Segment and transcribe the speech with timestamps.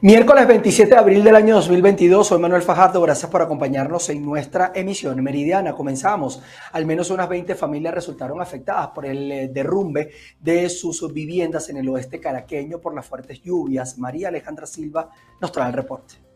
[0.00, 4.70] Miércoles 27 de abril del año 2022, soy Manuel Fajardo, gracias por acompañarnos en nuestra
[4.72, 5.72] emisión meridiana.
[5.72, 6.40] Comenzamos.
[6.70, 11.78] Al menos unas 20 familias resultaron afectadas por el eh, derrumbe de sus viviendas en
[11.78, 13.98] el oeste caraqueño por las fuertes lluvias.
[13.98, 16.27] María Alejandra Silva nos trae el reporte.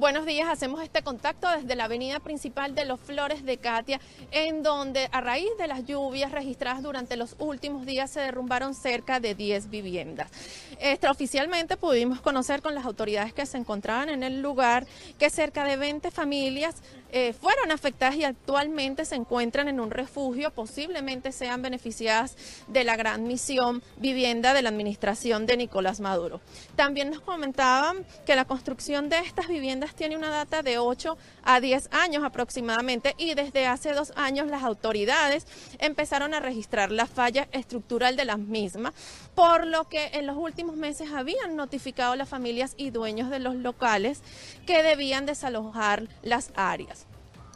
[0.00, 4.00] Buenos días, hacemos este contacto desde la avenida principal de Los Flores de Katia,
[4.30, 9.20] en donde a raíz de las lluvias registradas durante los últimos días se derrumbaron cerca
[9.20, 10.30] de 10 viviendas.
[10.78, 14.86] Extraoficialmente pudimos conocer con las autoridades que se encontraban en el lugar
[15.18, 16.76] que cerca de 20 familias
[17.12, 22.36] eh, fueron afectadas y actualmente se encuentran en un refugio, posiblemente sean beneficiadas
[22.68, 26.40] de la gran misión vivienda de la administración de Nicolás Maduro.
[26.76, 31.60] También nos comentaban que la construcción de estas viviendas tiene una data de 8 a
[31.60, 35.46] 10 años aproximadamente y desde hace dos años las autoridades
[35.78, 38.94] empezaron a registrar la falla estructural de las mismas,
[39.34, 43.38] por lo que en los últimos meses habían notificado a las familias y dueños de
[43.38, 44.22] los locales
[44.66, 46.99] que debían desalojar las áreas.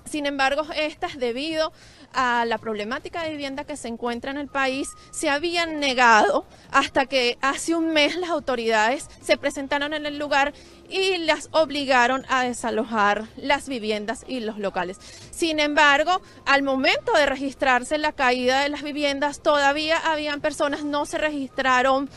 [0.05, 1.72] Sin embargo, estas, debido
[2.12, 7.06] a la problemática de vivienda que se encuentra en el país, se habían negado hasta
[7.06, 10.52] que hace un mes las autoridades se presentaron en el lugar
[10.88, 14.98] y las obligaron a desalojar las viviendas y los locales.
[15.30, 21.06] Sin embargo, al momento de registrarse la caída de las viviendas, todavía habían personas, no
[21.06, 22.10] se registraron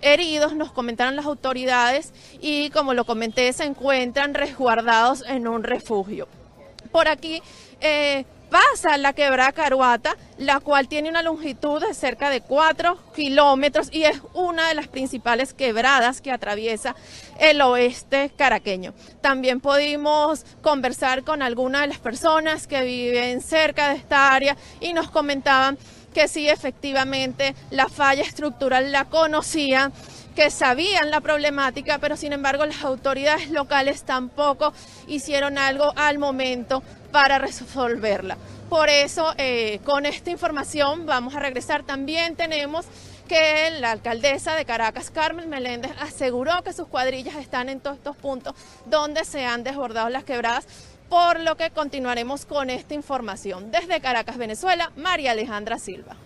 [0.00, 6.26] heridos, nos comentaron las autoridades y como lo comenté, se encuentran resguardados en un refugio
[6.94, 7.42] por aquí
[7.80, 13.88] eh, pasa la quebrada Caruata, la cual tiene una longitud de cerca de 4 kilómetros
[13.90, 16.94] y es una de las principales quebradas que atraviesa
[17.40, 18.94] el oeste caraqueño.
[19.20, 24.92] También pudimos conversar con algunas de las personas que viven cerca de esta área y
[24.92, 25.76] nos comentaban
[26.14, 29.92] que sí, efectivamente, la falla estructural la conocían
[30.34, 34.72] que sabían la problemática, pero sin embargo las autoridades locales tampoco
[35.06, 36.82] hicieron algo al momento
[37.12, 38.36] para resolverla.
[38.68, 41.84] Por eso, eh, con esta información vamos a regresar.
[41.84, 42.86] También tenemos
[43.28, 48.16] que la alcaldesa de Caracas, Carmen Meléndez, aseguró que sus cuadrillas están en todos estos
[48.16, 48.54] puntos
[48.86, 50.66] donde se han desbordado las quebradas,
[51.08, 53.70] por lo que continuaremos con esta información.
[53.70, 56.16] Desde Caracas, Venezuela, María Alejandra Silva.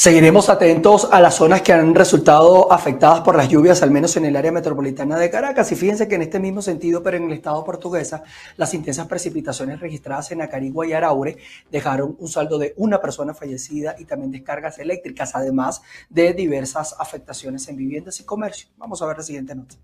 [0.00, 4.26] Seguiremos atentos a las zonas que han resultado afectadas por las lluvias, al menos en
[4.26, 5.72] el área metropolitana de Caracas.
[5.72, 8.22] Y fíjense que en este mismo sentido, pero en el estado portuguesa,
[8.56, 11.38] las intensas precipitaciones registradas en Acarigua y Araure
[11.68, 17.66] dejaron un saldo de una persona fallecida y también descargas eléctricas, además de diversas afectaciones
[17.66, 18.68] en viviendas y comercio.
[18.76, 19.74] Vamos a ver la siguiente nota.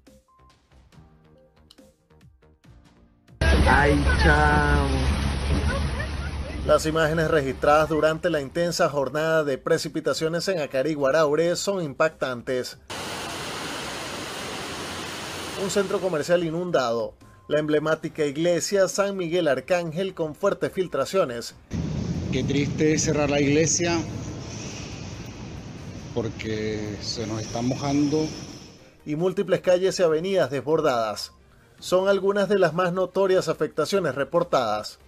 [3.67, 5.24] Ay, chao.
[6.67, 12.79] Las imágenes registradas durante la intensa jornada de precipitaciones en Acariguaraure son impactantes.
[15.63, 17.17] Un centro comercial inundado,
[17.49, 21.55] la emblemática iglesia San Miguel Arcángel con fuertes filtraciones.
[22.33, 24.01] Qué triste cerrar la iglesia
[26.15, 28.27] porque se nos está mojando.
[29.05, 31.33] Y múltiples calles y avenidas desbordadas.
[31.79, 34.99] Son algunas de las más notorias afectaciones reportadas.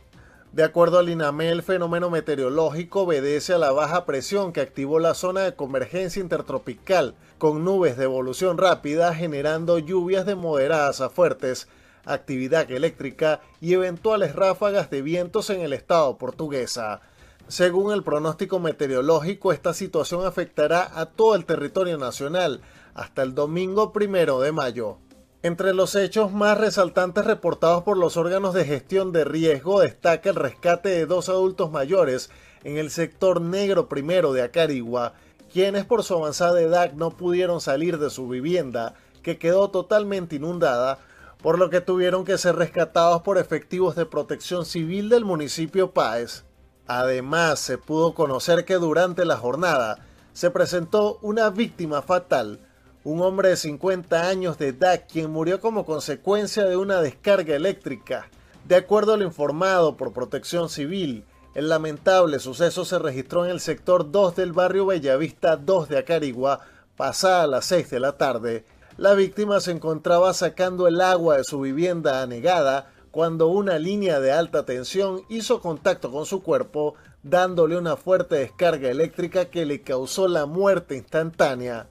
[0.52, 5.14] De acuerdo al INAME, el fenómeno meteorológico obedece a la baja presión que activó la
[5.14, 11.68] zona de convergencia intertropical, con nubes de evolución rápida generando lluvias de moderadas a fuertes,
[12.06, 17.02] actividad eléctrica y eventuales ráfagas de vientos en el estado portuguesa.
[17.48, 22.60] Según el pronóstico meteorológico, esta situación afectará a todo el territorio nacional
[22.94, 24.98] hasta el domingo primero de mayo.
[25.46, 30.34] Entre los hechos más resaltantes reportados por los órganos de gestión de riesgo destaca el
[30.34, 32.30] rescate de dos adultos mayores
[32.64, 35.12] en el sector negro primero de Acarigua,
[35.52, 40.98] quienes por su avanzada edad no pudieron salir de su vivienda, que quedó totalmente inundada,
[41.40, 46.42] por lo que tuvieron que ser rescatados por efectivos de protección civil del municipio Páez.
[46.88, 52.65] Además, se pudo conocer que durante la jornada se presentó una víctima fatal,
[53.06, 58.28] un hombre de 50 años de edad quien murió como consecuencia de una descarga eléctrica.
[58.64, 61.24] De acuerdo a lo informado por Protección Civil,
[61.54, 66.62] el lamentable suceso se registró en el sector 2 del barrio Bellavista 2 de Acarigua,
[66.96, 68.64] pasada las 6 de la tarde.
[68.96, 74.32] La víctima se encontraba sacando el agua de su vivienda anegada cuando una línea de
[74.32, 80.26] alta tensión hizo contacto con su cuerpo, dándole una fuerte descarga eléctrica que le causó
[80.26, 81.86] la muerte instantánea.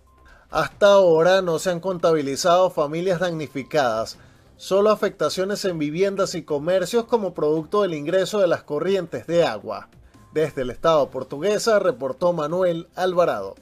[0.55, 4.17] Hasta ahora no se han contabilizado familias damnificadas,
[4.55, 9.89] solo afectaciones en viviendas y comercios como producto del ingreso de las corrientes de agua.
[10.33, 13.55] Desde el estado portuguesa reportó Manuel Alvarado.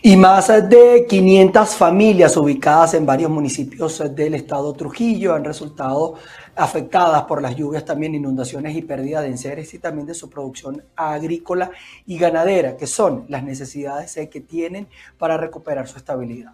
[0.00, 6.14] Y más de 500 familias ubicadas en varios municipios del estado Trujillo han resultado
[6.56, 10.82] afectadas por las lluvias, también inundaciones y pérdida de enseres y también de su producción
[10.96, 11.70] agrícola
[12.06, 14.88] y ganadera, que son las necesidades que tienen
[15.18, 16.52] para recuperar su estabilidad.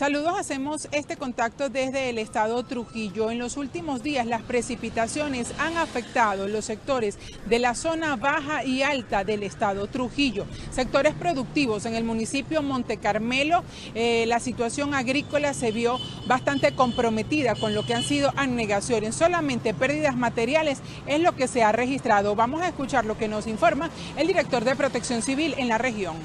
[0.00, 3.30] Saludos, hacemos este contacto desde el estado Trujillo.
[3.30, 7.18] En los últimos días las precipitaciones han afectado los sectores
[7.50, 10.46] de la zona baja y alta del estado Trujillo.
[10.70, 13.62] Sectores productivos en el municipio Monte Carmelo,
[13.94, 19.14] eh, la situación agrícola se vio bastante comprometida con lo que han sido anegaciones.
[19.14, 22.34] Solamente pérdidas materiales es lo que se ha registrado.
[22.34, 26.16] Vamos a escuchar lo que nos informa el director de Protección Civil en la región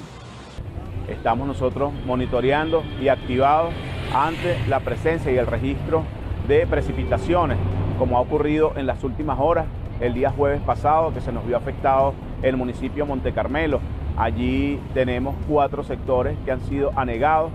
[1.08, 3.72] estamos nosotros monitoreando y activados
[4.14, 6.02] ante la presencia y el registro
[6.48, 7.58] de precipitaciones,
[7.98, 9.66] como ha ocurrido en las últimas horas,
[10.00, 13.80] el día jueves pasado, que se nos vio afectado el municipio Monte Carmelo.
[14.16, 17.50] Allí tenemos cuatro sectores que han sido anegados,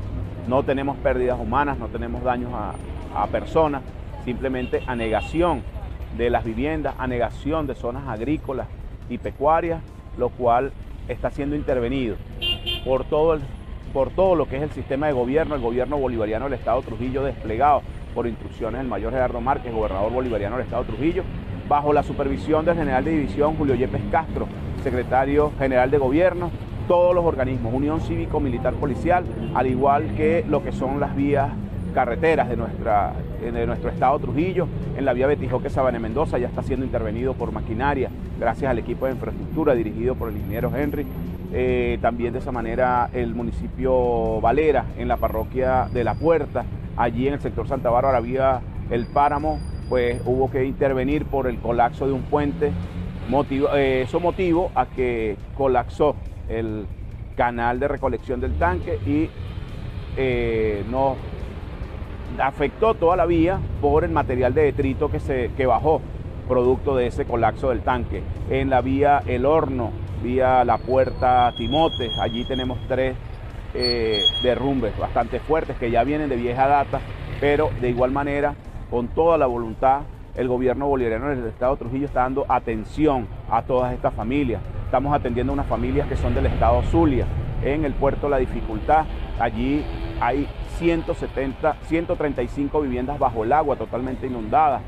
[0.48, 2.74] no tenemos pérdidas humanas, no tenemos daños a,
[3.16, 3.82] a personas,
[4.26, 5.64] simplemente anegación
[6.18, 8.68] de las viviendas, anegación de zonas agrícolas
[9.10, 9.82] y pecuarias,
[10.18, 10.72] lo cual
[11.08, 12.16] está siendo intervenido
[12.86, 13.42] por todo, el,
[13.94, 17.24] por todo lo que es el sistema de gobierno, el gobierno bolivariano del Estado Trujillo
[17.24, 17.82] desplegado
[18.14, 21.24] por instrucciones del mayor Gerardo Márquez, gobernador bolivariano del Estado Trujillo,
[21.68, 24.48] bajo la supervisión del general de división Julio Yepes Castro,
[24.84, 26.52] secretario general de gobierno,
[26.88, 29.24] todos los organismos, Unión Cívico Militar Policial,
[29.54, 31.52] al igual que lo que son las vías
[31.94, 34.68] carreteras de, nuestra, de nuestro estado Trujillo,
[34.98, 39.06] en la vía Betijoque Sabana Mendoza ya está siendo intervenido por maquinaria, gracias al equipo
[39.06, 41.06] de infraestructura dirigido por el ingeniero Henry.
[41.54, 46.64] Eh, también de esa manera el municipio Valera, en la parroquia de La Puerta,
[46.96, 49.60] allí en el sector Santa Bárbara había el páramo,
[49.90, 52.72] pues hubo que intervenir por el colapso de un puente.
[53.30, 56.16] Motivo, eh, eso motivo a que colapsó
[56.48, 56.86] el
[57.36, 59.30] canal de recolección del tanque y
[60.18, 61.18] eh, nos
[62.40, 66.02] afectó toda la vía por el material de detrito que, se, que bajó
[66.48, 68.22] producto de ese colapso del tanque.
[68.50, 73.16] En la vía El Horno, vía La Puerta Timote, allí tenemos tres
[73.74, 77.00] eh, derrumbes bastante fuertes que ya vienen de vieja data,
[77.40, 78.56] pero de igual manera,
[78.90, 80.02] con toda la voluntad,
[80.36, 84.62] el gobierno bolivariano del Estado de Trujillo está dando atención a todas estas familias.
[84.86, 87.26] Estamos atendiendo a unas familias que son del Estado Zulia.
[87.64, 89.06] En el puerto La Dificultad,
[89.40, 89.84] allí
[90.20, 90.48] hay
[90.78, 94.82] 170, 135 viviendas bajo el agua, totalmente inundadas.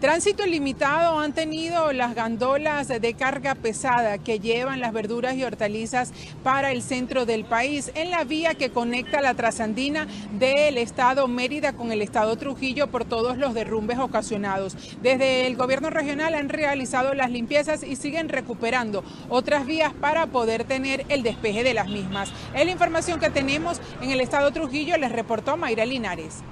[0.00, 6.12] Tránsito ilimitado han tenido las gandolas de carga pesada que llevan las verduras y hortalizas
[6.42, 11.72] para el centro del país en la vía que conecta la trasandina del estado Mérida
[11.72, 14.76] con el estado Trujillo por todos los derrumbes ocasionados.
[15.00, 20.64] Desde el gobierno regional han realizado las limpiezas y siguen recuperando otras vías para poder
[20.64, 22.30] tener el despeje de las mismas.
[22.54, 26.42] Es la información que tenemos en el estado Trujillo, les reportó Mayra Linares.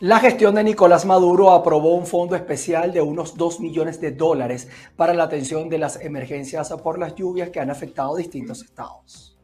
[0.00, 4.66] La gestión de Nicolás Maduro aprobó un fondo especial de unos 2 millones de dólares
[4.96, 9.36] para la atención de las emergencias por las lluvias que han afectado distintos estados.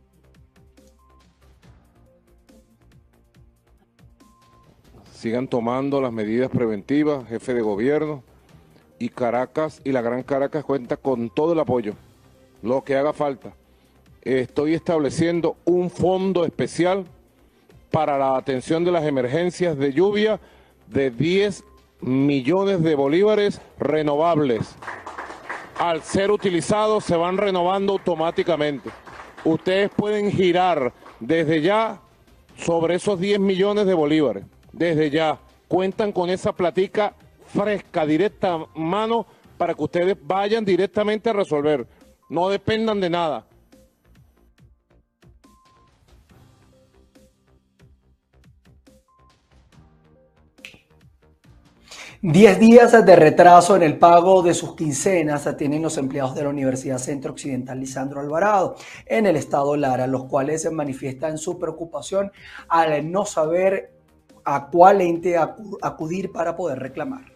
[5.12, 8.23] Sigan tomando las medidas preventivas, jefe de gobierno,
[8.99, 11.92] y Caracas y la Gran Caracas cuenta con todo el apoyo,
[12.62, 13.52] lo que haga falta.
[14.23, 17.04] Estoy estableciendo un fondo especial
[17.97, 20.38] para la atención de las emergencias de lluvia
[20.88, 21.64] de 10
[22.00, 24.75] millones de bolívares renovables.
[25.78, 28.90] Al ser utilizados se van renovando automáticamente.
[29.45, 32.00] Ustedes pueden girar desde ya
[32.57, 34.45] sobre esos 10 millones de bolívares.
[34.73, 35.38] Desde ya
[35.69, 37.14] cuentan con esa platica
[37.47, 39.26] fresca, directa mano,
[39.57, 41.87] para que ustedes vayan directamente a resolver.
[42.28, 43.47] No dependan de nada.
[52.28, 56.49] Diez días de retraso en el pago de sus quincenas tienen los empleados de la
[56.49, 58.75] Universidad Centro Occidental Lisandro Alvarado
[59.06, 62.33] en el estado Lara, los cuales manifiestan su preocupación
[62.68, 63.92] al no saber
[64.45, 67.36] a cuál ente acudir para poder reclamar.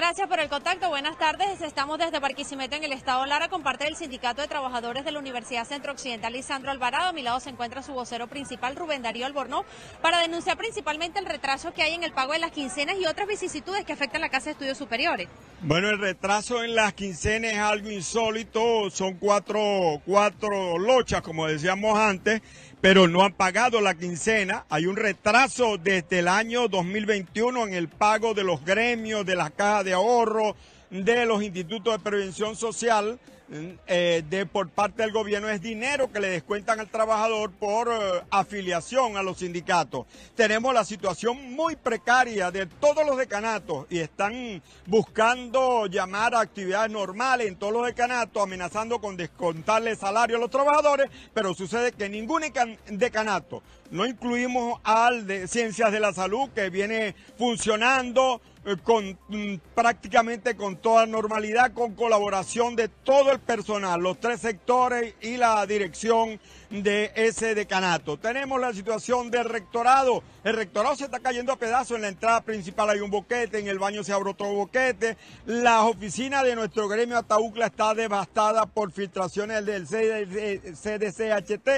[0.00, 0.88] Gracias por el contacto.
[0.88, 1.60] Buenas tardes.
[1.60, 5.18] Estamos desde Barquisimeto en el estado Lara con parte del Sindicato de Trabajadores de la
[5.18, 7.10] Universidad Centro Occidental, Lisandro Alvarado.
[7.10, 9.66] A mi lado se encuentra su vocero principal, Rubén Darío Albornoz,
[10.00, 13.28] para denunciar principalmente el retraso que hay en el pago de las quincenas y otras
[13.28, 15.28] vicisitudes que afectan la Casa de Estudios Superiores.
[15.60, 18.88] Bueno, el retraso en las quincenas es algo insólito.
[18.88, 22.40] Son cuatro, cuatro lochas, como decíamos antes
[22.80, 24.64] pero no han pagado la quincena.
[24.70, 29.50] Hay un retraso desde el año 2021 en el pago de los gremios, de la
[29.50, 30.56] caja de ahorro,
[30.90, 33.18] de los institutos de prevención social.
[33.52, 38.22] Eh, de por parte del gobierno es dinero que le descuentan al trabajador por eh,
[38.30, 40.06] afiliación a los sindicatos.
[40.36, 46.92] Tenemos la situación muy precaria de todos los decanatos y están buscando llamar a actividades
[46.92, 52.08] normales en todos los decanatos, amenazando con descontarle salario a los trabajadores, pero sucede que
[52.08, 52.44] ningún
[52.86, 58.40] decanato, no incluimos al de Ciencias de la Salud que viene funcionando
[58.82, 65.14] con mm, prácticamente con toda normalidad, con colaboración de todo el personal, los tres sectores
[65.22, 66.38] y la dirección
[66.68, 68.18] de ese decanato.
[68.18, 70.22] Tenemos la situación del rectorado.
[70.44, 71.96] El rectorado se está cayendo a pedazos.
[71.96, 75.16] En la entrada principal hay un boquete, en el baño se abre otro boquete.
[75.46, 81.68] La oficina de nuestro gremio Ataúcla está devastada por filtraciones del CDCHT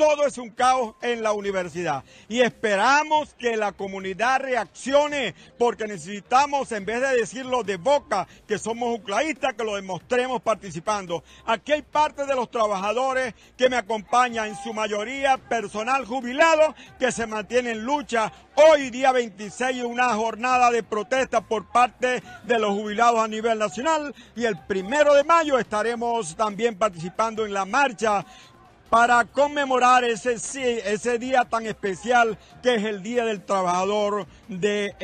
[0.00, 2.02] todo es un caos en la universidad.
[2.26, 8.58] Y esperamos que la comunidad reaccione porque necesitamos, en vez de decirlo de boca, que
[8.58, 11.22] somos uclaístas, que lo demostremos participando.
[11.44, 17.12] Aquí hay parte de los trabajadores que me acompañan, en su mayoría personal jubilado, que
[17.12, 18.32] se mantiene en lucha.
[18.54, 24.14] Hoy, día 26, una jornada de protesta por parte de los jubilados a nivel nacional.
[24.34, 28.24] Y el primero de mayo estaremos también participando en la marcha
[28.90, 30.34] para conmemorar ese,
[30.92, 34.94] ese día tan especial que es el Día del Trabajador de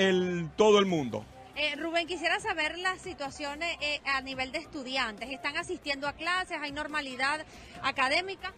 [0.57, 1.25] todo el mundo.
[1.55, 5.31] Eh, Rubén, quisiera saber las situaciones eh, a nivel de estudiantes.
[5.31, 6.59] ¿Están asistiendo a clases?
[6.61, 7.47] ¿Hay normalidad
[7.83, 8.52] académica?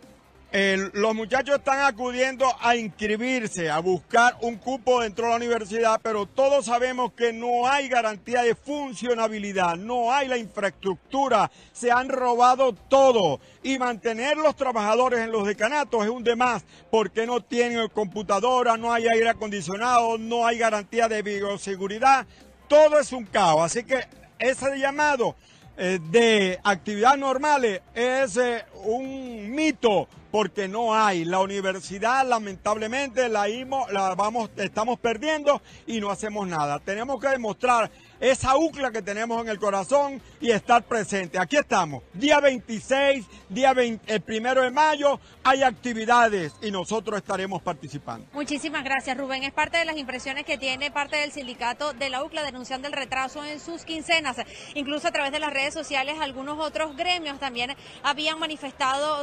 [0.50, 6.24] Los muchachos están acudiendo a inscribirse, a buscar un cupo dentro de la universidad, pero
[6.24, 12.72] todos sabemos que no hay garantía de funcionabilidad, no hay la infraestructura, se han robado
[12.72, 13.40] todo.
[13.62, 18.90] Y mantener los trabajadores en los decanatos es un demás porque no tienen computadora, no
[18.92, 22.26] hay aire acondicionado, no hay garantía de bioseguridad,
[22.68, 24.06] todo es un caos, así que
[24.38, 25.36] ese llamado
[25.80, 31.24] eh, de actividades normales es eh, un mito porque no hay.
[31.24, 36.78] La universidad lamentablemente la, la vamos, estamos perdiendo y no hacemos nada.
[36.78, 41.38] Tenemos que demostrar esa UCLA que tenemos en el corazón y estar presente.
[41.38, 43.72] Aquí estamos, día 26, día
[44.06, 48.26] el primero de mayo, hay actividades y nosotros estaremos participando.
[48.32, 49.44] Muchísimas gracias, Rubén.
[49.44, 52.92] Es parte de las impresiones que tiene parte del sindicato de la UCLA denunciando el
[52.92, 54.36] retraso en sus quincenas.
[54.74, 58.67] Incluso a través de las redes sociales, algunos otros gremios también habían manifestado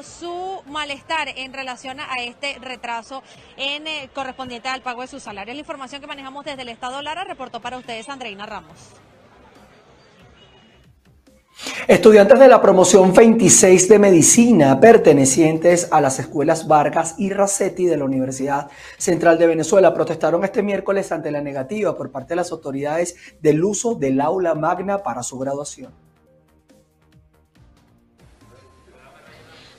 [0.04, 3.24] su malestar en relación a este retraso
[3.58, 5.56] en eh, correspondiente al pago de sus salarios.
[5.56, 8.78] La información que manejamos desde el Estado Lara reportó para ustedes Andreina Ramos.
[11.88, 17.96] Estudiantes de la promoción 26 de medicina pertenecientes a las escuelas Vargas y Racetti de
[17.96, 22.52] la Universidad Central de Venezuela protestaron este miércoles ante la negativa por parte de las
[22.52, 26.05] autoridades del uso del aula magna para su graduación.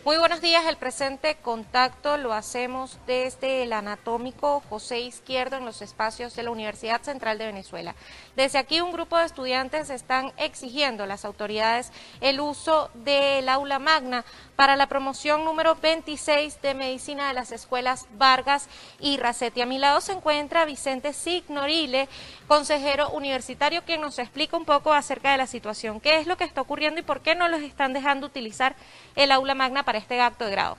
[0.06, 5.82] Muy buenos días, el presente contacto lo hacemos desde el anatómico José Izquierdo en los
[5.82, 7.96] espacios de la Universidad Central de Venezuela.
[8.36, 13.80] Desde aquí un grupo de estudiantes están exigiendo a las autoridades el uso del aula
[13.80, 18.68] magna para la promoción número 26 de medicina de las escuelas Vargas
[19.00, 19.60] y Racetti.
[19.60, 22.08] A mi lado se encuentra Vicente Signorile,
[22.46, 26.44] consejero universitario, quien nos explica un poco acerca de la situación, qué es lo que
[26.44, 28.76] está ocurriendo y por qué no los están dejando utilizar
[29.16, 30.78] el aula magna para este acto de grado?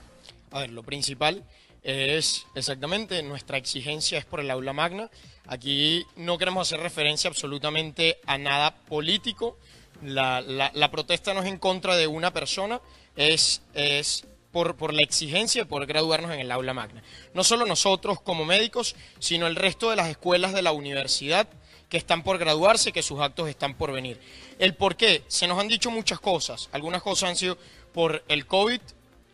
[0.50, 1.44] A ver, lo principal
[1.82, 5.10] es exactamente nuestra exigencia es por el aula magna.
[5.46, 9.58] Aquí no queremos hacer referencia absolutamente a nada político.
[10.02, 12.80] La, protesta no es en contra de una persona,
[13.16, 17.02] es, es por, por, la exigencia de poder graduarnos en el aula magna.
[17.34, 21.48] No solo nosotros como médicos, sino el resto de las escuelas de la universidad
[21.88, 24.20] que están por graduarse, que sus actos están por venir.
[24.58, 26.68] El por qué, se nos han dicho muchas cosas.
[26.72, 27.58] Algunas cosas han sido
[27.92, 28.80] por el COVID,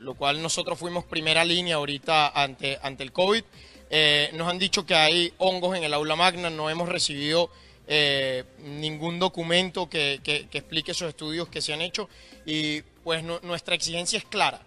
[0.05, 3.43] lo cual nosotros fuimos primera línea ahorita ante, ante el COVID.
[3.91, 7.51] Eh, nos han dicho que hay hongos en el aula magna, no hemos recibido
[7.87, 10.21] eh, ningún documento que,
[10.53, 12.09] explique esos estudios que se han hecho
[12.47, 14.61] y pues nuestra exigencia es clara,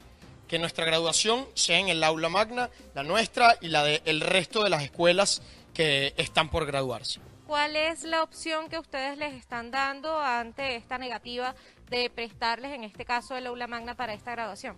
[0.48, 4.70] que nuestra graduación sea en el aula magna, la nuestra y la del resto de
[4.70, 5.41] las escuelas
[5.74, 7.20] que están por graduarse.
[7.48, 11.56] ¿cuál es la opción que ustedes les están dando ante esta negativa
[11.89, 14.77] de prestarles, en este caso, el aula magna para esta graduación?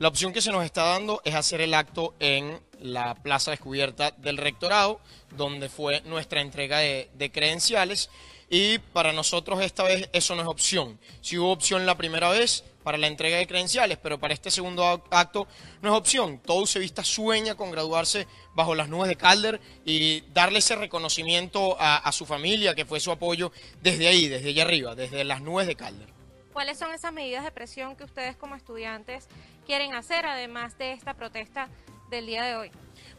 [0.00, 4.12] La opción que se nos está dando es hacer el acto en la plaza descubierta
[4.12, 4.98] del rectorado,
[5.36, 8.08] donde fue nuestra entrega de, credenciales.
[8.48, 10.98] Y para nosotros esta vez eso no es opción.
[11.20, 14.86] Si hubo opción la primera vez para la entrega de credenciales, pero para este segundo
[15.10, 15.46] acto
[15.82, 16.38] no es opción.
[16.38, 21.98] Todo Usevista sueña con graduarse bajo las nubes de Calder y darle ese reconocimiento a,
[21.98, 23.52] a su familia, que fue su apoyo
[23.82, 26.20] desde ahí, desde allá arriba, desde las nubes de Calder.
[26.52, 29.28] ¿Cuáles son esas medidas de presión que ustedes como estudiantes
[29.70, 31.68] quieren hacer, además de esta protesta
[32.10, 32.72] del día de hoy?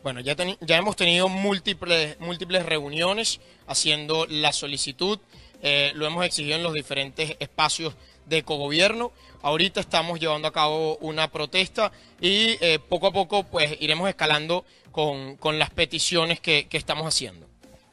[0.04, 5.18] Bueno, ya, ya hemos tenido múltiples, múltiples reuniones haciendo la solicitud,
[5.62, 9.14] eh, lo hemos exigido en los diferentes espacios de cogobierno.
[9.42, 14.66] Ahorita estamos llevando a cabo una protesta y eh, poco a poco pues iremos escalando
[14.92, 17.51] con, las peticiones que estamos haciendo.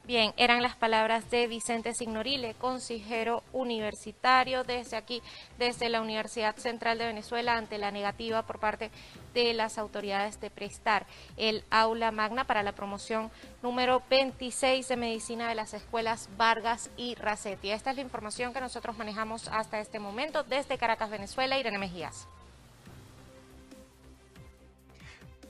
[0.09, 5.21] Bien, eran las palabras de Vicente Signorile, consejero universitario desde aquí,
[5.59, 8.89] desde la Universidad Central de Venezuela, ante la negativa por parte
[9.35, 11.05] de las autoridades de prestar
[11.37, 13.29] el aula magna para la promoción
[13.61, 17.69] número 26 de medicina de las escuelas Vargas y Racetti.
[17.69, 21.59] Esta es la información que nosotros manejamos hasta este momento desde Caracas, Venezuela.
[21.59, 22.27] Irene Mejías.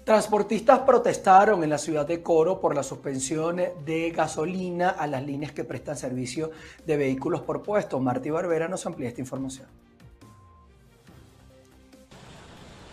[0.09, 5.51] Transportistas protestaron en la ciudad de Coro por la suspensión de gasolina a las líneas
[5.51, 6.49] que prestan servicio
[6.83, 7.99] de vehículos por puesto.
[7.99, 9.67] Martí Barbera nos amplía esta información.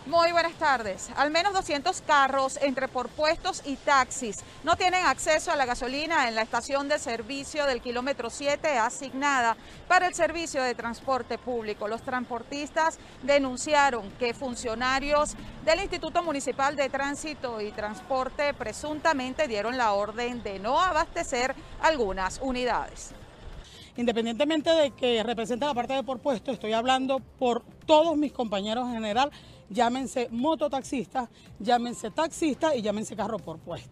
[0.07, 1.09] Muy buenas tardes.
[1.17, 6.29] Al menos 200 carros entre por puestos y taxis no tienen acceso a la gasolina
[6.29, 9.57] en la estación de servicio del kilómetro 7 asignada
[9.89, 11.89] para el servicio de transporte público.
[11.89, 15.35] Los transportistas denunciaron que funcionarios
[15.65, 22.39] del Instituto Municipal de Tránsito y Transporte presuntamente dieron la orden de no abastecer algunas
[22.41, 23.13] unidades
[23.97, 28.87] independientemente de que represente la parte de por puesto, estoy hablando por todos mis compañeros
[28.87, 29.31] en general,
[29.69, 33.89] llámense mototaxistas, llámense taxistas y llámense carro por puesto.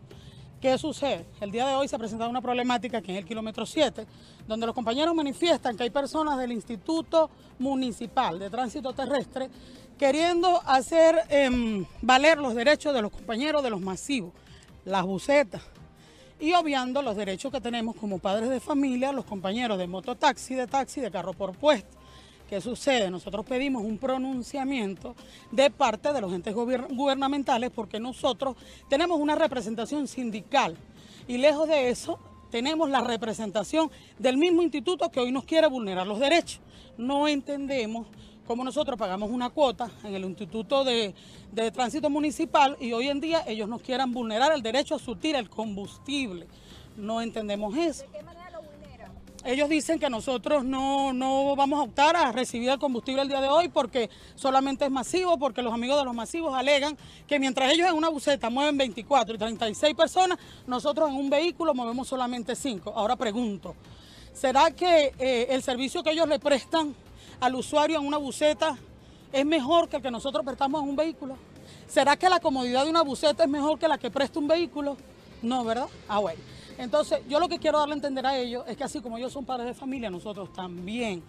[0.62, 1.26] ¿Qué sucede?
[1.42, 4.06] El día de hoy se ha presentado una problemática que es el kilómetro 7,
[4.48, 7.30] donde los compañeros manifiestan que hay personas del Instituto
[7.60, 9.50] Municipal de Tránsito Terrestre
[9.98, 14.34] queriendo hacer em, valer los derechos de los compañeros de los masivos,
[14.84, 15.62] las bucetas,
[16.40, 20.68] y obviando los derechos que tenemos como padres de familia, los compañeros de mototaxi, de
[20.68, 21.95] taxi, de carro por puesto.
[22.50, 23.10] ¿Qué sucede?
[23.10, 25.16] Nosotros pedimos un pronunciamiento
[25.52, 28.56] de parte de los entes gubernamentales porque nosotros
[28.88, 30.78] tenemos una representación sindical
[31.28, 32.20] y lejos de eso
[32.52, 36.62] tenemos la representación del mismo instituto que hoy nos quiere vulnerar los derechos.
[36.98, 38.08] No entendemos
[38.46, 41.16] cómo nosotros pagamos una cuota en el Instituto de,
[41.52, 45.36] de Tránsito Municipal y hoy en día ellos nos quieran vulnerar el derecho a surtir
[45.36, 46.48] el combustible.
[46.96, 48.06] No entendemos eso.
[49.46, 53.42] Ellos dicen que nosotros no, no vamos a optar a recibir el combustible el día
[53.42, 57.72] de hoy porque solamente es masivo, porque los amigos de los masivos alegan que mientras
[57.72, 62.56] ellos en una buceta mueven 24 y 36 personas, nosotros en un vehículo movemos solamente
[62.56, 62.92] 5.
[62.96, 63.76] Ahora pregunto,
[64.34, 66.96] ¿será que eh, el servicio que ellos le prestan
[67.40, 68.80] al usuario en una buceta
[69.32, 71.38] es mejor que el que nosotros prestamos en un vehículo?
[71.88, 74.98] ¿Será que la comodidad de una buceta es mejor que la que presta un vehículo?
[75.44, 75.86] No, ¿verdad?
[76.08, 76.42] Ah, bueno.
[76.78, 79.32] Entonces, yo lo que quiero darle a entender a ellos es que así como ellos
[79.32, 81.24] son padres de familia, nosotros también.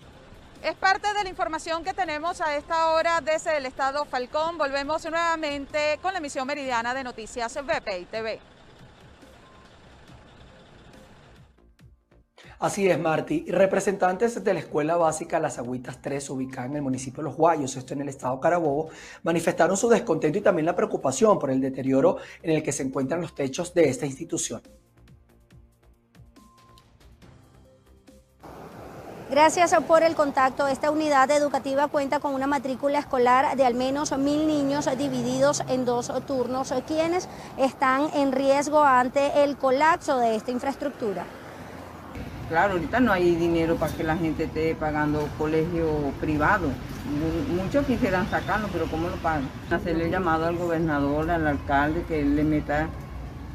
[0.62, 4.59] Es parte de la información que tenemos a esta hora desde el estado Falcón.
[4.59, 8.40] Volvemos nuevamente con la emisión meridiana de Noticias BPI TV.
[12.59, 13.44] Así es, Marty.
[13.48, 17.76] Representantes de la Escuela Básica Las Agüitas 3, ubicada en el municipio de Los Guayos,
[17.76, 18.88] esto en el estado Carabobo,
[19.24, 23.20] manifestaron su descontento y también la preocupación por el deterioro en el que se encuentran
[23.20, 24.62] los techos de esta institución.
[29.28, 30.68] Gracias por el contacto.
[30.68, 35.84] Esta unidad educativa cuenta con una matrícula escolar de al menos mil niños divididos en
[35.84, 41.24] dos turnos, quienes están en riesgo ante el colapso de esta infraestructura.
[42.48, 46.68] Claro, ahorita no hay dinero para que la gente esté pagando colegio privado.
[47.56, 49.48] Muchos quisieran sacarlo, pero ¿cómo lo pagan?
[49.72, 52.86] Hacerle llamado al gobernador, al alcalde, que le meta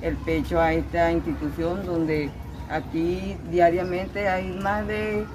[0.01, 2.29] el pecho a esta institución donde
[2.69, 5.25] aquí diariamente hay más de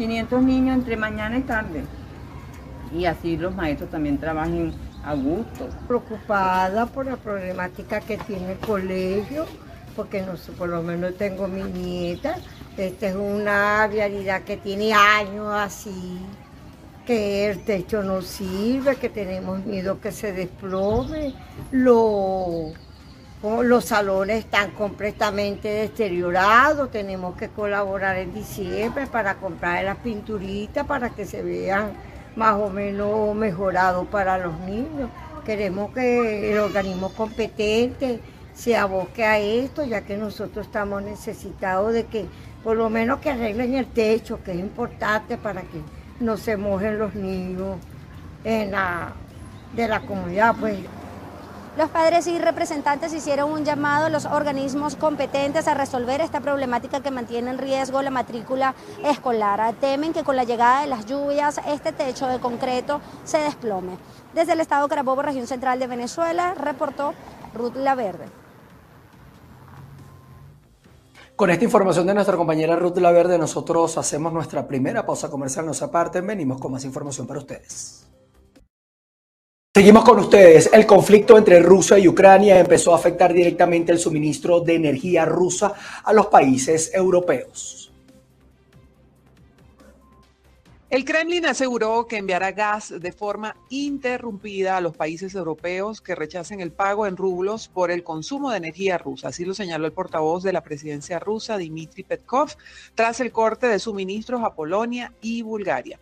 [0.00, 1.84] 500 niños entre mañana y tarde.
[2.90, 4.72] Y así los maestros también trabajen
[5.04, 5.68] a gusto.
[5.86, 9.44] Preocupada por la problemática que tiene el colegio,
[9.94, 12.36] porque no sé, por lo menos tengo mi nieta.
[12.78, 16.18] Esta es una vialidad que tiene años así,
[17.04, 21.34] que el techo no sirve, que tenemos miedo que se desplome.
[21.72, 22.72] Lo
[23.42, 31.10] los salones están completamente deteriorados, tenemos que colaborar en diciembre para comprar las pinturitas para
[31.10, 31.92] que se vean
[32.36, 35.08] más o menos mejorados para los niños.
[35.44, 38.20] Queremos que el organismo competente
[38.54, 42.26] se aboque a esto, ya que nosotros estamos necesitados de que
[42.62, 45.80] por lo menos que arreglen el techo, que es importante para que
[46.20, 47.78] no se mojen los niños
[48.44, 49.14] en la,
[49.74, 50.54] de la comunidad.
[50.60, 50.76] Pues.
[51.76, 57.00] Los padres y representantes hicieron un llamado a los organismos competentes a resolver esta problemática
[57.00, 59.72] que mantiene en riesgo la matrícula escolar.
[59.80, 63.98] Temen que con la llegada de las lluvias este techo de concreto se desplome.
[64.34, 67.14] Desde el estado Carabobo, región central de Venezuela, reportó
[67.54, 68.26] Ruth Laverde.
[71.36, 75.66] Con esta información de nuestra compañera Ruth Laverde, nosotros hacemos nuestra primera pausa comercial.
[75.66, 78.09] No se aparten, venimos con más información para ustedes.
[79.72, 80.68] Seguimos con ustedes.
[80.72, 85.74] El conflicto entre Rusia y Ucrania empezó a afectar directamente el suministro de energía rusa
[86.02, 87.92] a los países europeos.
[90.90, 96.60] El Kremlin aseguró que enviará gas de forma interrumpida a los países europeos que rechacen
[96.60, 99.28] el pago en rublos por el consumo de energía rusa.
[99.28, 102.50] Así lo señaló el portavoz de la presidencia rusa, Dmitry Petkov,
[102.96, 106.00] tras el corte de suministros a Polonia y Bulgaria.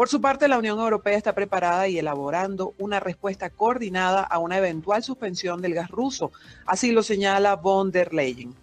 [0.00, 4.56] Por su parte, la Unión Europea está preparada y elaborando una respuesta coordinada a una
[4.56, 6.32] eventual suspensión del gas ruso.
[6.64, 8.54] Así lo señala von der Leyen.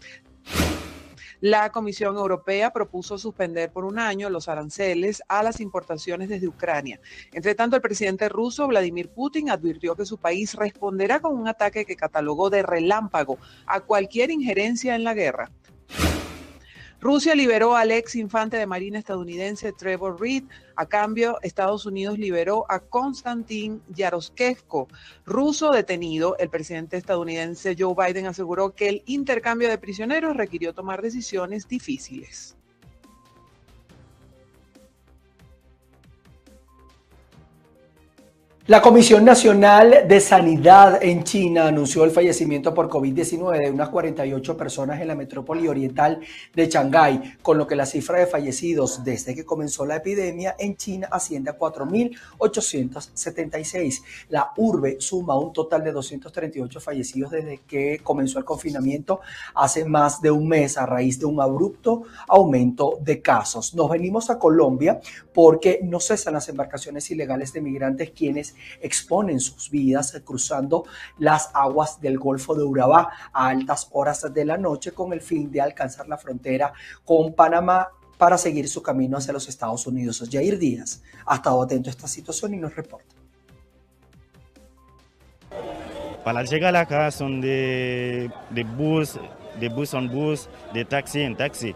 [1.39, 6.99] La Comisión Europea propuso suspender por un año los aranceles a las importaciones desde Ucrania.
[7.31, 11.85] Entre tanto, el presidente ruso Vladimir Putin advirtió que su país responderá con un ataque
[11.85, 15.51] que catalogó de relámpago a cualquier injerencia en la guerra.
[17.07, 20.43] Rusia liberó al ex infante de Marina estadounidense Trevor Reed.
[20.75, 24.89] A cambio, Estados Unidos liberó a Konstantin Yaroshevko,
[25.25, 26.35] ruso detenido.
[26.37, 32.56] El presidente estadounidense Joe Biden aseguró que el intercambio de prisioneros requirió tomar decisiones difíciles.
[38.67, 44.57] La Comisión Nacional de Sanidad en China anunció el fallecimiento por COVID-19 de unas 48
[44.57, 46.19] personas en la metrópoli oriental
[46.53, 50.75] de Shanghái, con lo que la cifra de fallecidos desde que comenzó la epidemia en
[50.75, 54.03] China asciende a 4.876.
[54.27, 59.21] La urbe suma un total de 238 fallecidos desde que comenzó el confinamiento
[59.55, 63.73] hace más de un mes a raíz de un abrupto aumento de casos.
[63.75, 64.99] Nos venimos a Colombia
[65.33, 70.85] porque no cesan las embarcaciones ilegales de migrantes quienes exponen sus vidas cruzando
[71.17, 75.51] las aguas del Golfo de Urabá a altas horas de la noche con el fin
[75.51, 76.73] de alcanzar la frontera
[77.05, 80.23] con Panamá para seguir su camino hacia los Estados Unidos.
[80.31, 83.15] Jair Díaz ha estado atento a esta situación y nos reporta.
[86.23, 89.17] Para llegar acá son de, de bus,
[89.59, 91.73] de bus en bus, de taxi en taxi.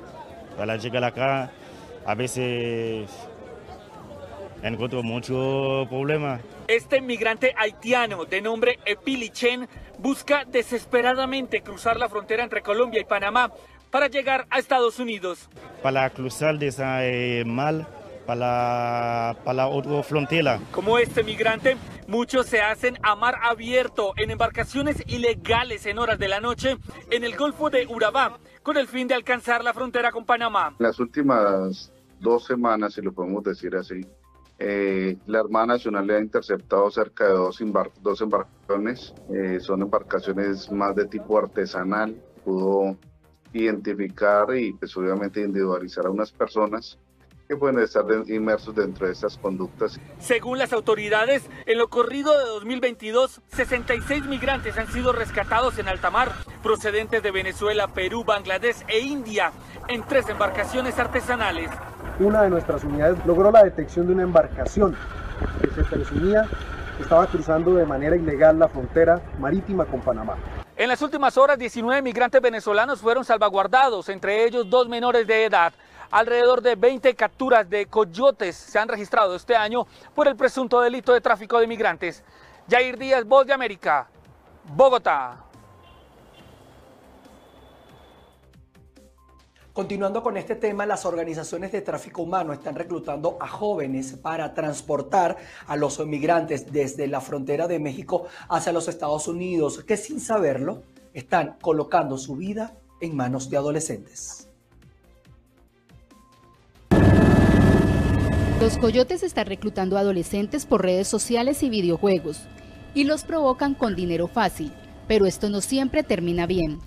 [0.58, 1.52] Para llegar acá
[2.06, 3.10] a veces
[4.62, 6.39] encuentro mucho problema.
[6.71, 9.67] Este migrante haitiano de nombre Epilichen
[9.99, 13.51] busca desesperadamente cruzar la frontera entre Colombia y Panamá
[13.89, 15.49] para llegar a Estados Unidos.
[15.84, 17.86] Para cruzar de esa eh, mal
[18.25, 20.62] para, para la otra frontera.
[20.71, 21.75] Como este migrante,
[22.07, 26.77] muchos se hacen a mar abierto en embarcaciones ilegales en horas de la noche
[27.10, 30.73] en el Golfo de Urabá con el fin de alcanzar la frontera con Panamá.
[30.79, 34.05] Las últimas dos semanas, si lo podemos decir así,
[34.63, 37.60] eh, la Armada Nacional le ha interceptado cerca de dos,
[38.04, 39.12] dos embarcaciones.
[39.34, 42.15] Eh, son embarcaciones más de tipo artesanal.
[42.45, 42.95] Pudo
[43.54, 47.00] identificar y pues obviamente individualizar a unas personas
[47.50, 50.00] que pueden estar inmersos dentro de estas conductas.
[50.19, 56.12] Según las autoridades, en lo corrido de 2022, 66 migrantes han sido rescatados en alta
[56.12, 59.52] mar, procedentes de Venezuela, Perú, Bangladesh e India,
[59.88, 61.71] en tres embarcaciones artesanales
[62.19, 64.95] una de nuestras unidades logró la detección de una embarcación
[65.62, 66.45] que se presumía
[67.02, 70.36] estaba cruzando de manera ilegal la frontera marítima con Panamá.
[70.76, 75.74] En las últimas horas, 19 migrantes venezolanos fueron salvaguardados, entre ellos dos menores de edad.
[76.10, 81.13] Alrededor de 20 capturas de coyotes se han registrado este año por el presunto delito
[81.13, 82.24] de tráfico de migrantes.
[82.69, 84.08] Jair Díaz, Voz de América,
[84.76, 85.51] Bogotá.
[89.73, 95.38] Continuando con este tema, las organizaciones de tráfico humano están reclutando a jóvenes para transportar
[95.65, 100.84] a los inmigrantes desde la frontera de México hacia los Estados Unidos, que sin saberlo
[101.13, 104.49] están colocando su vida en manos de adolescentes.
[108.60, 112.41] Los coyotes están reclutando adolescentes por redes sociales y videojuegos
[112.93, 114.73] y los provocan con dinero fácil
[115.12, 116.79] pero esto no siempre termina bien.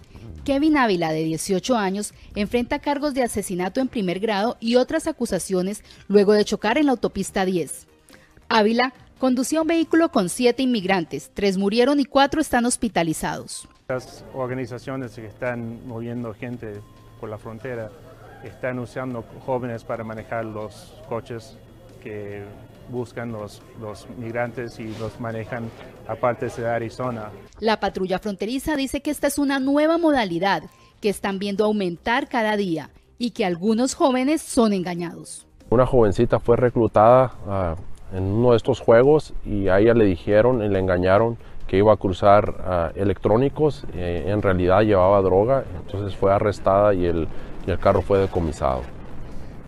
[0.45, 5.83] Kevin Ávila, de 18 años, enfrenta cargos de asesinato en primer grado y otras acusaciones
[6.07, 7.87] luego de chocar en la autopista 10.
[8.51, 13.67] Ávila conducía un vehículo con siete inmigrantes, tres murieron y cuatro están hospitalizados.
[13.89, 16.75] Las organizaciones que están moviendo gente
[17.21, 17.91] por la frontera
[18.45, 21.57] están usando jóvenes para manejar los coches
[22.03, 22.43] que
[22.89, 25.71] buscan los, los migrantes y los manejan
[26.07, 27.31] a partes de Arizona.
[27.61, 30.65] La patrulla fronteriza dice que esta es una nueva modalidad
[31.01, 35.47] que están viendo aumentar cada día y que algunos jóvenes son engañados.
[35.71, 40.63] Una jovencita fue reclutada uh, en uno de estos juegos y a ella le dijeron
[40.63, 46.15] y le engañaron que iba a cruzar uh, electrónicos, eh, en realidad llevaba droga, entonces
[46.17, 47.27] fue arrestada y el,
[47.67, 48.83] y el carro fue decomisado.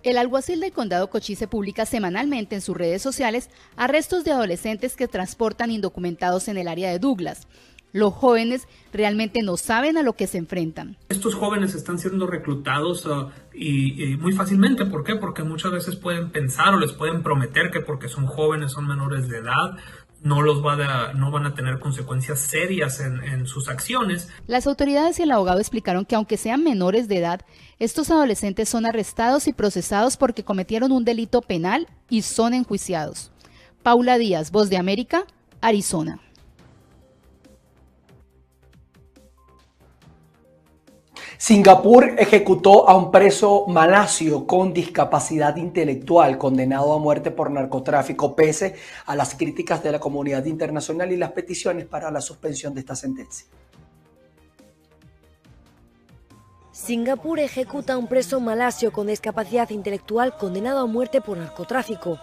[0.07, 5.09] El alguacil del condado Cochise publica semanalmente en sus redes sociales arrestos de adolescentes que
[5.09, 7.45] transportan indocumentados en el área de Douglas.
[7.91, 10.95] Los jóvenes realmente no saben a lo que se enfrentan.
[11.09, 14.85] Estos jóvenes están siendo reclutados uh, y, y, muy fácilmente.
[14.85, 15.17] ¿Por qué?
[15.17, 19.27] Porque muchas veces pueden pensar o les pueden prometer que porque son jóvenes, son menores
[19.27, 19.75] de edad,
[20.27, 24.29] no, los va a, no van a tener consecuencias serias en, en, sus acciones.
[24.45, 27.41] Las autoridades y el abogado explicaron que aunque sean menores de edad,
[27.79, 33.31] estos adolescentes son arrestados y procesados porque cometieron un delito penal y son enjuiciados.
[33.83, 35.23] Paula Díaz, Voz de América,
[35.61, 36.19] Arizona.
[41.39, 48.75] Singapur ejecutó a un preso malasio con discapacidad intelectual condenado a muerte por narcotráfico pese
[49.05, 52.95] a las críticas de la comunidad internacional y las peticiones para la suspensión de esta
[52.95, 53.45] sentencia.
[56.71, 62.19] Singapur ejecuta a un preso malasio con discapacidad intelectual condenado a muerte por narcotráfico.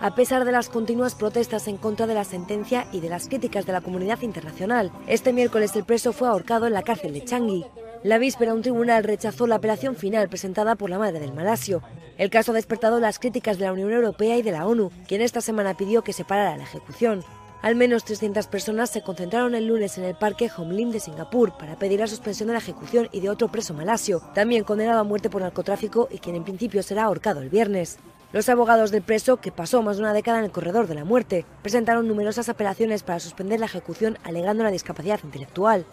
[0.00, 3.64] A pesar de las continuas protestas en contra de la sentencia y de las críticas
[3.64, 7.64] de la comunidad internacional, este miércoles el preso fue ahorcado en la cárcel de Changi.
[8.06, 11.82] La víspera, un tribunal rechazó la apelación final presentada por la madre del malasio.
[12.18, 15.22] El caso ha despertado las críticas de la Unión Europea y de la ONU, quien
[15.22, 17.24] esta semana pidió que se parara la ejecución.
[17.62, 21.80] Al menos 300 personas se concentraron el lunes en el parque Lim de Singapur para
[21.80, 25.28] pedir la suspensión de la ejecución y de otro preso malasio, también condenado a muerte
[25.28, 27.98] por narcotráfico y quien en principio será ahorcado el viernes.
[28.32, 31.04] Los abogados del preso, que pasó más de una década en el corredor de la
[31.04, 35.86] muerte, presentaron numerosas apelaciones para suspender la ejecución alegando la discapacidad intelectual.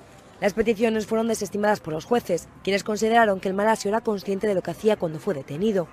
[0.44, 4.54] Las peticiones fueron desestimadas por los jueces, quienes consideraron que el malasio era consciente de
[4.54, 5.88] lo que hacía cuando fue detenido.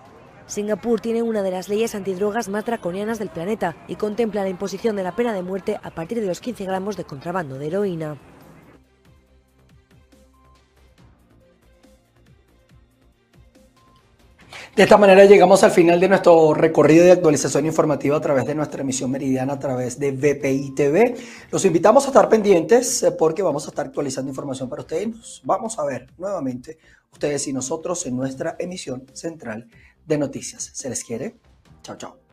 [0.46, 4.96] Singapur tiene una de las leyes antidrogas más draconianas del planeta y contempla la imposición
[4.96, 8.18] de la pena de muerte a partir de los 15 gramos de contrabando de heroína.
[14.76, 18.54] De esta manera llegamos al final de nuestro recorrido de actualización informativa a través de
[18.54, 21.16] nuestra emisión meridiana a través de VPI TV.
[21.50, 25.08] Los invitamos a estar pendientes eh, porque vamos a estar actualizando información para ustedes.
[25.08, 26.78] Nos vamos a ver nuevamente
[27.12, 29.66] ustedes y nosotros en nuestra emisión central
[30.06, 30.70] de noticias.
[30.72, 31.34] ¿Se les quiere?
[31.82, 32.29] Chao, chao.